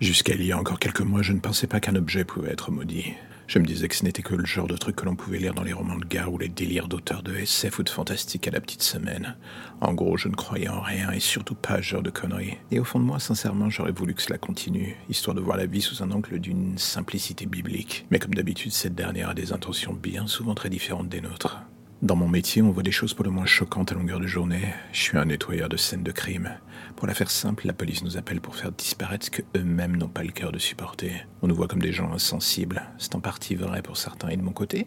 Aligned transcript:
Jusqu'à 0.00 0.34
il 0.34 0.44
y 0.44 0.52
a 0.52 0.58
encore 0.58 0.78
quelques 0.78 1.00
mois, 1.00 1.22
je 1.22 1.32
ne 1.32 1.40
pensais 1.40 1.66
pas 1.66 1.80
qu'un 1.80 1.94
objet 1.94 2.24
pouvait 2.24 2.50
être 2.50 2.70
maudit. 2.70 3.14
Je 3.46 3.58
me 3.58 3.64
disais 3.64 3.88
que 3.88 3.94
ce 3.94 4.04
n'était 4.04 4.22
que 4.22 4.34
le 4.34 4.44
genre 4.44 4.66
de 4.66 4.76
truc 4.76 4.96
que 4.96 5.06
l'on 5.06 5.16
pouvait 5.16 5.38
lire 5.38 5.54
dans 5.54 5.62
les 5.62 5.72
romans 5.72 5.96
de 5.96 6.04
gare 6.04 6.30
ou 6.30 6.36
les 6.36 6.48
délires 6.48 6.86
d'auteurs 6.86 7.22
de 7.22 7.34
SF 7.34 7.78
ou 7.78 7.82
de 7.82 7.88
fantastique 7.88 8.46
à 8.46 8.50
la 8.50 8.60
petite 8.60 8.82
semaine. 8.82 9.36
En 9.80 9.94
gros, 9.94 10.18
je 10.18 10.28
ne 10.28 10.34
croyais 10.34 10.68
en 10.68 10.82
rien 10.82 11.12
et 11.12 11.20
surtout 11.20 11.54
pas 11.54 11.74
à 11.74 11.76
ce 11.78 11.82
genre 11.82 12.02
de 12.02 12.10
conneries. 12.10 12.58
Et 12.70 12.78
au 12.78 12.84
fond 12.84 13.00
de 13.00 13.04
moi, 13.04 13.18
sincèrement, 13.20 13.70
j'aurais 13.70 13.92
voulu 13.92 14.12
que 14.12 14.20
cela 14.20 14.36
continue, 14.36 14.96
histoire 15.08 15.34
de 15.34 15.40
voir 15.40 15.56
la 15.56 15.66
vie 15.66 15.80
sous 15.80 16.02
un 16.02 16.10
angle 16.10 16.40
d'une 16.40 16.76
simplicité 16.76 17.46
biblique. 17.46 18.04
Mais 18.10 18.18
comme 18.18 18.34
d'habitude, 18.34 18.72
cette 18.72 18.94
dernière 18.94 19.30
a 19.30 19.34
des 19.34 19.52
intentions 19.52 19.94
bien 19.94 20.26
souvent 20.26 20.54
très 20.54 20.68
différentes 20.68 21.08
des 21.08 21.22
nôtres. 21.22 21.62
Dans 22.02 22.16
mon 22.16 22.28
métier, 22.28 22.60
on 22.60 22.70
voit 22.70 22.82
des 22.82 22.90
choses 22.90 23.14
pour 23.14 23.24
le 23.24 23.30
moins 23.30 23.46
choquantes 23.46 23.92
à 23.92 23.94
longueur 23.94 24.20
de 24.20 24.26
journée. 24.26 24.74
Je 24.92 25.00
suis 25.00 25.16
un 25.16 25.24
nettoyeur 25.24 25.70
de 25.70 25.78
scènes 25.78 26.02
de 26.02 26.12
crime. 26.12 26.50
Pour 26.96 27.06
la 27.06 27.14
faire 27.14 27.30
simple, 27.30 27.66
la 27.66 27.72
police 27.72 28.02
nous 28.02 28.16
appelle 28.16 28.40
pour 28.40 28.56
faire 28.56 28.72
disparaître 28.72 29.26
ce 29.26 29.30
que 29.30 29.42
eux-mêmes 29.56 29.96
n'ont 29.96 30.08
pas 30.08 30.22
le 30.22 30.32
cœur 30.32 30.52
de 30.52 30.58
supporter. 30.58 31.26
On 31.42 31.48
nous 31.48 31.54
voit 31.54 31.68
comme 31.68 31.82
des 31.82 31.92
gens 31.92 32.12
insensibles. 32.12 32.82
C'est 32.98 33.14
en 33.14 33.20
partie 33.20 33.54
vrai 33.54 33.82
pour 33.82 33.96
certains 33.96 34.28
et 34.28 34.36
de 34.36 34.42
mon 34.42 34.52
côté. 34.52 34.86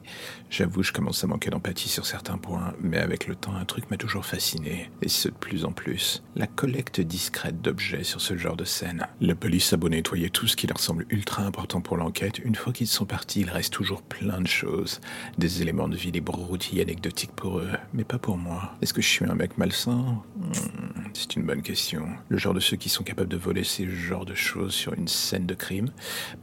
J'avoue, 0.49 0.83
je 0.83 0.91
commence 0.91 1.23
à 1.23 1.27
manquer 1.27 1.49
d'empathie 1.49 1.89
sur 1.89 2.05
certains 2.05 2.37
points, 2.37 2.73
mais 2.81 2.97
avec 2.97 3.27
le 3.27 3.35
temps, 3.35 3.55
un 3.55 3.65
truc 3.65 3.89
m'a 3.91 3.97
toujours 3.97 4.25
fasciné, 4.25 4.89
et 5.01 5.09
ce 5.09 5.29
de 5.29 5.33
plus 5.33 5.65
en 5.65 5.71
plus. 5.71 6.23
La 6.35 6.47
collecte 6.47 7.01
discrète 7.01 7.61
d'objets 7.61 8.03
sur 8.03 8.21
ce 8.21 8.35
genre 8.35 8.57
de 8.57 8.65
scène. 8.65 9.07
La 9.21 9.35
police 9.35 9.73
a 9.73 9.77
beau 9.77 9.89
nettoyer 9.89 10.29
tout 10.29 10.47
ce 10.47 10.55
qui 10.55 10.67
leur 10.67 10.79
semble 10.79 11.05
ultra 11.09 11.43
important 11.43 11.81
pour 11.81 11.97
l'enquête, 11.97 12.39
une 12.39 12.55
fois 12.55 12.73
qu'ils 12.73 12.87
sont 12.87 13.05
partis, 13.05 13.41
il 13.41 13.49
reste 13.49 13.73
toujours 13.73 14.01
plein 14.01 14.41
de 14.41 14.47
choses. 14.47 14.99
Des 15.37 15.61
éléments 15.61 15.87
de 15.87 15.95
vie, 15.95 16.11
des 16.11 16.21
broutilles 16.21 16.81
anecdotiques 16.81 17.31
pour 17.31 17.59
eux, 17.59 17.71
mais 17.93 18.03
pas 18.03 18.17
pour 18.17 18.37
moi. 18.37 18.73
Est-ce 18.81 18.93
que 18.93 19.01
je 19.01 19.07
suis 19.07 19.25
un 19.25 19.35
mec 19.35 19.57
malsain? 19.57 20.21
Hmm, 20.37 20.98
C'est 21.13 21.35
une 21.35 21.43
bonne 21.43 21.61
question. 21.61 22.07
Le 22.29 22.37
genre 22.37 22.53
de 22.53 22.59
ceux 22.59 22.77
qui 22.77 22.89
sont 22.89 23.03
capables 23.03 23.29
de 23.29 23.37
voler 23.37 23.63
ces 23.63 23.87
genres 23.89 24.25
de 24.25 24.35
choses 24.35 24.73
sur 24.73 24.93
une 24.93 25.07
scène 25.07 25.45
de 25.45 25.53
crime? 25.53 25.89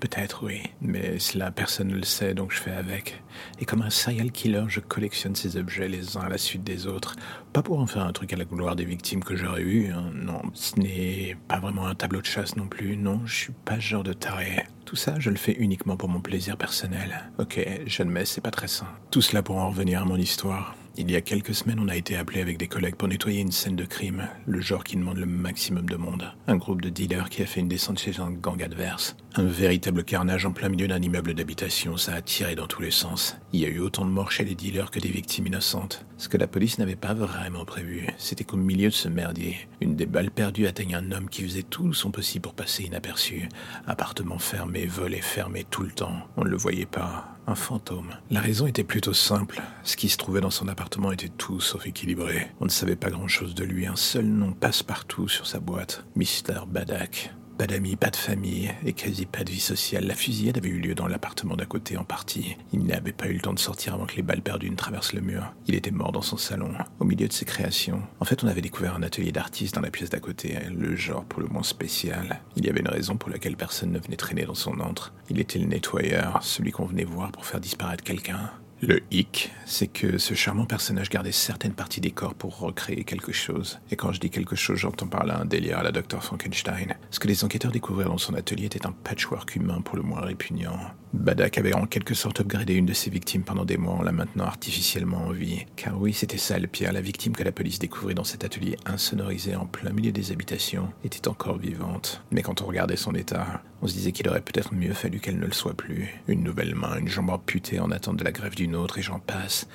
Peut-être 0.00 0.44
oui, 0.44 0.62
mais 0.80 1.18
cela 1.18 1.50
personne 1.50 1.88
ne 1.88 1.94
le 1.94 2.04
sait 2.04 2.34
donc 2.34 2.52
je 2.52 2.58
fais 2.58 2.72
avec. 2.72 3.22
Et 3.60 3.64
comme 3.64 3.82
un 3.82 3.90
serial 3.90 4.30
killer, 4.30 4.64
je 4.68 4.80
collectionne 4.80 5.34
ces 5.34 5.56
objets 5.56 5.88
les 5.88 6.16
uns 6.16 6.22
à 6.22 6.28
la 6.28 6.38
suite 6.38 6.64
des 6.64 6.86
autres. 6.86 7.16
Pas 7.52 7.62
pour 7.62 7.78
en 7.78 7.86
faire 7.86 8.02
un 8.02 8.12
truc 8.12 8.32
à 8.32 8.36
la 8.36 8.44
gloire 8.44 8.76
des 8.76 8.84
victimes 8.84 9.24
que 9.24 9.36
j'aurais 9.36 9.62
eu, 9.62 9.90
hein. 9.90 10.10
non. 10.14 10.42
Ce 10.54 10.78
n'est 10.78 11.36
pas 11.48 11.58
vraiment 11.58 11.86
un 11.86 11.94
tableau 11.94 12.20
de 12.20 12.26
chasse 12.26 12.56
non 12.56 12.68
plus, 12.68 12.96
non, 12.96 13.22
je 13.24 13.34
suis 13.34 13.52
pas 13.64 13.76
ce 13.76 13.80
genre 13.80 14.04
de 14.04 14.12
taré. 14.12 14.66
Tout 14.84 14.96
ça, 14.96 15.18
je 15.18 15.30
le 15.30 15.36
fais 15.36 15.54
uniquement 15.58 15.96
pour 15.96 16.08
mon 16.08 16.20
plaisir 16.20 16.56
personnel. 16.56 17.30
Ok, 17.38 17.58
j'admets, 17.86 18.24
c'est 18.24 18.40
pas 18.40 18.50
très 18.50 18.68
sain. 18.68 18.86
Tout 19.10 19.22
cela 19.22 19.42
pour 19.42 19.56
en 19.56 19.68
revenir 19.68 20.02
à 20.02 20.04
mon 20.04 20.16
histoire. 20.16 20.76
Il 20.98 21.10
y 21.10 21.16
a 21.16 21.20
quelques 21.20 21.54
semaines, 21.54 21.78
on 21.78 21.88
a 21.88 21.96
été 21.96 22.16
appelé 22.16 22.40
avec 22.40 22.56
des 22.56 22.68
collègues 22.68 22.94
pour 22.94 23.06
nettoyer 23.06 23.42
une 23.42 23.52
scène 23.52 23.76
de 23.76 23.84
crime, 23.84 24.28
le 24.46 24.62
genre 24.62 24.82
qui 24.82 24.96
demande 24.96 25.18
le 25.18 25.26
maximum 25.26 25.86
de 25.86 25.96
monde. 25.96 26.32
Un 26.46 26.56
groupe 26.56 26.80
de 26.80 26.88
dealers 26.88 27.28
qui 27.28 27.42
a 27.42 27.46
fait 27.46 27.60
une 27.60 27.68
descente 27.68 27.98
chez 27.98 28.18
un 28.18 28.30
gang 28.30 28.62
adverse. 28.62 29.14
Un 29.38 29.44
véritable 29.44 30.02
carnage 30.02 30.46
en 30.46 30.52
plein 30.52 30.70
milieu 30.70 30.88
d'un 30.88 31.02
immeuble 31.02 31.34
d'habitation, 31.34 31.98
ça 31.98 32.14
a 32.14 32.22
tiré 32.22 32.54
dans 32.54 32.66
tous 32.66 32.80
les 32.80 32.90
sens. 32.90 33.36
Il 33.52 33.60
y 33.60 33.66
a 33.66 33.68
eu 33.68 33.80
autant 33.80 34.06
de 34.06 34.10
morts 34.10 34.32
chez 34.32 34.46
les 34.46 34.54
dealers 34.54 34.90
que 34.90 34.98
des 34.98 35.10
victimes 35.10 35.48
innocentes. 35.48 36.06
Ce 36.16 36.30
que 36.30 36.38
la 36.38 36.46
police 36.46 36.78
n'avait 36.78 36.96
pas 36.96 37.12
vraiment 37.12 37.66
prévu, 37.66 38.06
c'était 38.16 38.44
qu'au 38.44 38.56
milieu 38.56 38.88
de 38.88 38.94
ce 38.94 39.08
merdier, 39.08 39.68
une 39.82 39.94
des 39.94 40.06
balles 40.06 40.30
perdues 40.30 40.66
atteigne 40.66 40.94
un 40.94 41.12
homme 41.12 41.28
qui 41.28 41.42
faisait 41.42 41.64
tout 41.64 41.92
son 41.92 42.10
possible 42.10 42.44
pour 42.44 42.54
passer 42.54 42.84
inaperçu. 42.84 43.50
Appartement 43.86 44.38
fermé, 44.38 44.86
volet 44.86 45.20
fermé 45.20 45.66
tout 45.68 45.82
le 45.82 45.92
temps. 45.92 46.26
On 46.38 46.44
ne 46.44 46.48
le 46.48 46.56
voyait 46.56 46.86
pas 46.86 47.36
un 47.46 47.54
fantôme. 47.54 48.14
La 48.30 48.40
raison 48.40 48.66
était 48.66 48.84
plutôt 48.84 49.12
simple. 49.12 49.60
Ce 49.82 49.98
qui 49.98 50.08
se 50.08 50.16
trouvait 50.16 50.40
dans 50.40 50.48
son 50.50 50.66
appartement 50.66 51.12
était 51.12 51.28
tout 51.28 51.60
sauf 51.60 51.86
équilibré. 51.86 52.48
On 52.60 52.64
ne 52.64 52.70
savait 52.70 52.96
pas 52.96 53.10
grand-chose 53.10 53.54
de 53.54 53.64
lui. 53.64 53.86
Un 53.86 53.96
seul 53.96 54.24
nom 54.24 54.52
passe 54.52 54.82
partout 54.82 55.28
sur 55.28 55.46
sa 55.46 55.60
boîte. 55.60 56.06
Mister 56.14 56.60
Badak. 56.66 57.34
Pas 57.58 57.66
d'amis, 57.66 57.96
pas 57.96 58.10
de 58.10 58.16
famille, 58.16 58.70
et 58.84 58.92
quasi 58.92 59.24
pas 59.24 59.42
de 59.42 59.50
vie 59.50 59.60
sociale. 59.60 60.06
La 60.06 60.14
fusillade 60.14 60.58
avait 60.58 60.68
eu 60.68 60.78
lieu 60.78 60.94
dans 60.94 61.08
l'appartement 61.08 61.56
d'à 61.56 61.64
côté 61.64 61.96
en 61.96 62.04
partie. 62.04 62.54
Il 62.74 62.84
n'avait 62.84 63.12
pas 63.12 63.28
eu 63.28 63.32
le 63.32 63.40
temps 63.40 63.54
de 63.54 63.58
sortir 63.58 63.94
avant 63.94 64.04
que 64.04 64.16
les 64.16 64.22
balles 64.22 64.42
perdues 64.42 64.68
ne 64.68 64.76
traversent 64.76 65.14
le 65.14 65.22
mur. 65.22 65.54
Il 65.66 65.74
était 65.74 65.90
mort 65.90 66.12
dans 66.12 66.20
son 66.20 66.36
salon, 66.36 66.74
au 67.00 67.06
milieu 67.06 67.26
de 67.26 67.32
ses 67.32 67.46
créations. 67.46 68.02
En 68.20 68.26
fait, 68.26 68.44
on 68.44 68.48
avait 68.48 68.60
découvert 68.60 68.94
un 68.94 69.02
atelier 69.02 69.32
d'artiste 69.32 69.74
dans 69.74 69.80
la 69.80 69.90
pièce 69.90 70.10
d'à 70.10 70.20
côté, 70.20 70.58
le 70.70 70.94
genre 70.96 71.24
pour 71.24 71.40
le 71.40 71.48
moins 71.48 71.62
spécial. 71.62 72.42
Il 72.56 72.66
y 72.66 72.68
avait 72.68 72.80
une 72.80 72.88
raison 72.88 73.16
pour 73.16 73.30
laquelle 73.30 73.56
personne 73.56 73.92
ne 73.92 73.98
venait 73.98 74.16
traîner 74.16 74.44
dans 74.44 74.54
son 74.54 74.78
antre. 74.80 75.14
Il 75.30 75.40
était 75.40 75.58
le 75.58 75.66
nettoyeur, 75.66 76.42
celui 76.42 76.72
qu'on 76.72 76.84
venait 76.84 77.04
voir 77.04 77.32
pour 77.32 77.46
faire 77.46 77.60
disparaître 77.60 78.04
quelqu'un. 78.04 78.50
Le 78.86 79.00
hic, 79.10 79.50
c'est 79.64 79.88
que 79.88 80.16
ce 80.16 80.34
charmant 80.34 80.64
personnage 80.64 81.10
gardait 81.10 81.32
certaines 81.32 81.72
parties 81.72 82.00
des 82.00 82.12
corps 82.12 82.34
pour 82.34 82.60
recréer 82.60 83.02
quelque 83.02 83.32
chose. 83.32 83.80
Et 83.90 83.96
quand 83.96 84.12
je 84.12 84.20
dis 84.20 84.30
quelque 84.30 84.54
chose, 84.54 84.78
j'entends 84.78 85.08
par 85.08 85.26
là 85.26 85.40
un 85.40 85.44
délire 85.44 85.80
à 85.80 85.82
la 85.82 85.90
Dr 85.90 86.22
Frankenstein. 86.22 86.94
Ce 87.10 87.18
que 87.18 87.26
les 87.26 87.42
enquêteurs 87.42 87.72
découvrirent 87.72 88.10
dans 88.10 88.18
son 88.18 88.34
atelier 88.34 88.66
était 88.66 88.86
un 88.86 88.92
patchwork 88.92 89.56
humain 89.56 89.80
pour 89.80 89.96
le 89.96 90.04
moins 90.04 90.20
répugnant. 90.20 90.78
Badak 91.14 91.58
avait 91.58 91.74
en 91.74 91.86
quelque 91.86 92.14
sorte 92.14 92.40
upgradé 92.40 92.74
une 92.74 92.86
de 92.86 92.92
ses 92.92 93.10
victimes 93.10 93.42
pendant 93.42 93.64
des 93.64 93.76
mois 93.76 93.94
en 93.94 94.02
la 94.02 94.12
maintenant 94.12 94.44
artificiellement 94.44 95.26
en 95.26 95.30
vie. 95.32 95.64
Car 95.74 96.00
oui, 96.00 96.12
c'était 96.12 96.38
ça 96.38 96.56
le 96.58 96.68
la 96.92 97.00
victime 97.00 97.34
que 97.34 97.42
la 97.42 97.52
police 97.52 97.78
découvrit 97.78 98.14
dans 98.14 98.22
cet 98.22 98.44
atelier 98.44 98.76
insonorisé 98.84 99.56
en 99.56 99.66
plein 99.66 99.90
milieu 99.90 100.12
des 100.12 100.30
habitations 100.30 100.92
était 101.02 101.26
encore 101.26 101.58
vivante. 101.58 102.22
Mais 102.30 102.42
quand 102.42 102.60
on 102.60 102.66
regardait 102.66 102.96
son 102.96 103.14
état, 103.14 103.62
on 103.82 103.86
se 103.86 103.94
disait 103.94 104.12
qu'il 104.12 104.28
aurait 104.28 104.42
peut-être 104.42 104.74
mieux 104.74 104.92
fallu 104.92 105.20
qu'elle 105.20 105.38
ne 105.38 105.46
le 105.46 105.52
soit 105.52 105.74
plus. 105.74 106.14
Une 106.28 106.42
nouvelle 106.42 106.74
main, 106.74 106.98
une 106.98 107.08
jambe 107.08 107.30
amputée 107.30 107.80
en 107.80 107.90
attente 107.90 108.18
de 108.18 108.24
la 108.24 108.32
grève 108.32 108.54
d'une 108.54 108.75
et 108.98 109.02
j'en 109.02 109.18
passe. 109.18 109.66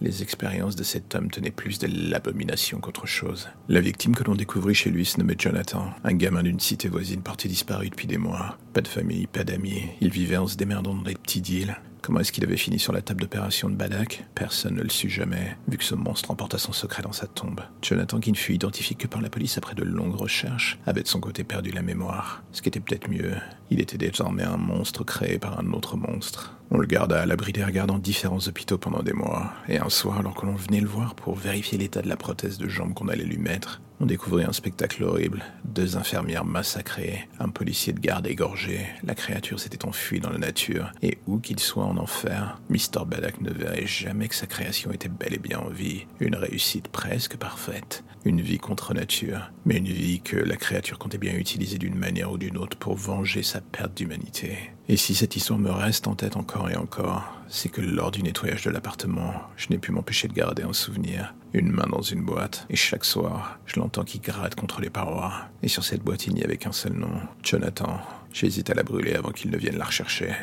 Les 0.00 0.22
expériences 0.22 0.76
de 0.76 0.84
cet 0.84 1.14
homme 1.14 1.30
tenaient 1.30 1.50
plus 1.50 1.78
de 1.78 1.88
l'abomination 2.10 2.78
qu'autre 2.78 3.06
chose. 3.06 3.48
La 3.68 3.80
victime 3.80 4.14
que 4.14 4.22
l'on 4.22 4.36
découvrit 4.36 4.74
chez 4.74 4.90
lui 4.90 5.04
se 5.04 5.18
nommait 5.18 5.34
Jonathan, 5.36 5.90
un 6.04 6.14
gamin 6.14 6.44
d'une 6.44 6.60
cité 6.60 6.88
voisine 6.88 7.22
porté 7.22 7.48
disparu 7.48 7.90
depuis 7.90 8.06
des 8.06 8.18
mois. 8.18 8.58
Pas 8.72 8.80
de 8.80 8.88
famille, 8.88 9.26
pas 9.26 9.42
d'amis, 9.42 9.82
il 10.00 10.10
vivait 10.10 10.36
en 10.36 10.46
se 10.46 10.56
démerdant 10.56 10.94
dans 10.94 11.02
des 11.02 11.14
petits 11.14 11.40
deals. 11.40 11.76
Comment 12.02 12.20
est-ce 12.20 12.32
qu'il 12.32 12.44
avait 12.44 12.56
fini 12.56 12.78
sur 12.78 12.92
la 12.92 13.02
table 13.02 13.22
d'opération 13.22 13.68
de 13.68 13.74
Badak 13.74 14.24
Personne 14.34 14.76
ne 14.76 14.82
le 14.82 14.88
sut 14.88 15.10
jamais, 15.10 15.56
vu 15.68 15.78
que 15.78 15.84
ce 15.84 15.94
monstre 15.94 16.30
emporta 16.30 16.58
son 16.58 16.72
secret 16.72 17.02
dans 17.02 17.12
sa 17.12 17.26
tombe. 17.26 17.60
Jonathan, 17.82 18.20
qui 18.20 18.32
ne 18.32 18.36
fut 18.36 18.54
identifié 18.54 18.96
que 18.96 19.06
par 19.06 19.20
la 19.20 19.30
police 19.30 19.58
après 19.58 19.74
de 19.74 19.82
longues 19.82 20.14
recherches, 20.14 20.78
avait 20.86 21.02
de 21.02 21.08
son 21.08 21.20
côté 21.20 21.44
perdu 21.44 21.70
la 21.70 21.82
mémoire. 21.82 22.42
Ce 22.52 22.62
qui 22.62 22.68
était 22.68 22.80
peut-être 22.80 23.10
mieux, 23.10 23.34
il 23.70 23.80
était 23.80 23.98
désormais 23.98 24.44
un 24.44 24.56
monstre 24.56 25.04
créé 25.04 25.38
par 25.38 25.58
un 25.58 25.72
autre 25.72 25.96
monstre. 25.96 26.56
On 26.70 26.78
le 26.78 26.86
garda 26.86 27.22
à 27.22 27.26
l'abri 27.26 27.52
des 27.52 27.64
regards 27.64 27.86
dans 27.86 27.98
différents 27.98 28.46
hôpitaux 28.46 28.78
pendant 28.78 29.02
des 29.02 29.12
mois, 29.12 29.52
et 29.68 29.78
un 29.78 29.88
soir, 29.88 30.18
alors 30.18 30.34
que 30.34 30.46
l'on 30.46 30.54
venait 30.54 30.80
le 30.80 30.88
voir 30.88 31.14
pour 31.14 31.34
vérifier 31.34 31.78
l'état 31.78 32.02
de 32.02 32.08
la 32.08 32.16
prothèse 32.16 32.58
de 32.58 32.68
jambe 32.68 32.94
qu'on 32.94 33.08
allait 33.08 33.24
lui 33.24 33.38
mettre, 33.38 33.80
on 34.00 34.06
découvrit 34.06 34.44
un 34.44 34.52
spectacle 34.52 35.02
horrible. 35.02 35.44
Deux 35.64 35.96
infirmières 35.96 36.44
massacrées, 36.44 37.28
un 37.38 37.48
policier 37.48 37.92
de 37.92 38.00
garde 38.00 38.26
égorgé. 38.26 38.86
La 39.04 39.14
créature 39.14 39.58
s'était 39.58 39.84
enfuie 39.84 40.20
dans 40.20 40.30
la 40.30 40.38
nature. 40.38 40.92
Et 41.02 41.18
où 41.26 41.38
qu'il 41.38 41.60
soit 41.60 41.84
en 41.84 41.96
enfer, 41.96 42.60
Mr. 42.70 43.04
Badak 43.06 43.40
ne 43.40 43.50
verrait 43.50 43.86
jamais 43.86 44.28
que 44.28 44.34
sa 44.34 44.46
création 44.46 44.92
était 44.92 45.08
bel 45.08 45.34
et 45.34 45.38
bien 45.38 45.58
en 45.58 45.68
vie. 45.68 46.06
Une 46.20 46.36
réussite 46.36 46.88
presque 46.88 47.36
parfaite. 47.36 48.04
Une 48.24 48.40
vie 48.40 48.58
contre 48.58 48.94
nature. 48.94 49.50
Mais 49.64 49.78
une 49.78 49.86
vie 49.86 50.20
que 50.20 50.36
la 50.36 50.56
créature 50.56 50.98
comptait 50.98 51.18
bien 51.18 51.34
utiliser 51.34 51.78
d'une 51.78 51.94
manière 51.94 52.30
ou 52.30 52.38
d'une 52.38 52.58
autre 52.58 52.76
pour 52.76 52.96
venger 52.96 53.42
sa 53.42 53.60
perte 53.60 53.96
d'humanité. 53.96 54.56
Et 54.88 54.96
si 54.96 55.14
cette 55.14 55.36
histoire 55.36 55.58
me 55.58 55.70
reste 55.70 56.06
en 56.06 56.14
tête 56.14 56.36
encore 56.36 56.70
et 56.70 56.76
encore, 56.76 57.38
c'est 57.48 57.68
que 57.68 57.80
lors 57.80 58.10
du 58.10 58.22
nettoyage 58.22 58.64
de 58.64 58.70
l'appartement, 58.70 59.34
je 59.56 59.68
n'ai 59.70 59.78
pu 59.78 59.92
m'empêcher 59.92 60.28
de 60.28 60.32
garder 60.32 60.62
un 60.62 60.72
souvenir. 60.72 61.34
Une 61.54 61.70
main 61.72 61.86
dans 61.86 62.02
une 62.02 62.22
boîte, 62.22 62.66
et 62.68 62.76
chaque 62.76 63.06
soir, 63.06 63.58
je 63.64 63.80
l'entends 63.80 64.04
qui 64.04 64.18
gratte 64.18 64.54
contre 64.54 64.82
les 64.82 64.90
parois. 64.90 65.32
Et 65.62 65.68
sur 65.68 65.82
cette 65.82 66.02
boîte, 66.02 66.26
il 66.26 66.34
n'y 66.34 66.44
avait 66.44 66.58
qu'un 66.58 66.72
seul 66.72 66.92
nom, 66.92 67.20
Jonathan. 67.42 68.00
J'hésite 68.34 68.68
à 68.68 68.74
la 68.74 68.82
brûler 68.82 69.14
avant 69.14 69.30
qu'il 69.30 69.50
ne 69.50 69.56
vienne 69.56 69.78
la 69.78 69.86
rechercher. 69.86 70.34